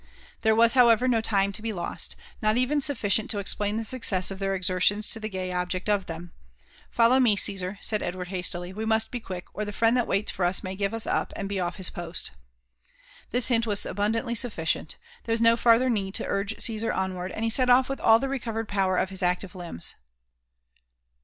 [0.41, 3.83] There was, however, no time to be lost— not even sufficient to ex plain the
[3.83, 6.31] success of their exertions to the gay object of them.
[6.89, 10.31] "Follow me, Caesar," said Edward hastily; "we must be quick, or the friend that waits
[10.31, 12.31] for us may give us up and be off his post."
[13.29, 14.95] This hint was abundantly sufficient;
[15.25, 18.17] there was no farther need to urge Caesar onward, and he set off with all
[18.17, 19.93] the recovered power of his active limbs.